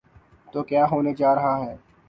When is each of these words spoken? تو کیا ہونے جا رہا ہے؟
تو 0.53 0.63
کیا 0.63 0.85
ہونے 0.91 1.13
جا 1.13 1.35
رہا 1.35 1.55
ہے؟ 1.65 1.75